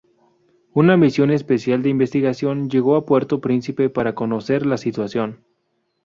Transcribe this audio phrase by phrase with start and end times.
[0.73, 5.45] Una misión especial de investigación llegó a Puerto Príncipe para conocer la situación.